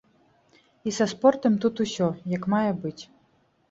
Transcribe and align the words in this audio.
І 0.87 0.95
са 0.97 1.07
спортам 1.13 1.53
тут 1.69 1.85
усё, 1.87 2.11
як 2.37 2.53
мае 2.59 2.71
быць. 2.85 3.01